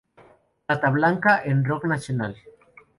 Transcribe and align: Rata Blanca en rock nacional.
Rata 0.69 0.89
Blanca 0.89 1.43
en 1.43 1.63
rock 1.63 1.85
nacional. 1.85 2.35